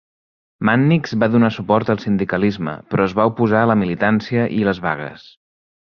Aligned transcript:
Mannix 0.69 1.13
va 1.23 1.29
donar 1.35 1.51
suport 1.57 1.93
al 1.95 2.01
sindicalisme 2.05 2.75
però 2.95 3.07
es 3.11 3.15
va 3.21 3.29
oposar 3.33 3.65
a 3.67 3.71
la 3.73 3.79
militància 3.85 4.51
i 4.61 4.67
les 4.71 4.85
vagues. 4.89 5.33